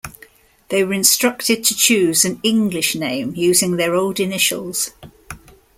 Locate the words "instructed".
0.95-1.63